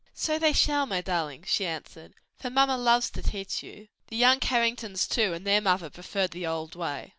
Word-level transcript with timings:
"So 0.15 0.39
they 0.39 0.51
shall, 0.51 0.87
my 0.87 1.01
darlings," 1.01 1.47
she 1.49 1.63
answered, 1.63 2.15
"for 2.35 2.49
mamma 2.49 2.75
loves 2.75 3.11
to 3.11 3.21
teach 3.21 3.61
you." 3.61 3.87
The 4.07 4.17
young 4.17 4.39
Carringtons 4.39 5.07
too, 5.07 5.35
and 5.35 5.45
their 5.45 5.61
mother 5.61 5.91
preferred 5.91 6.31
the 6.31 6.47
old 6.47 6.73
way. 6.73 7.09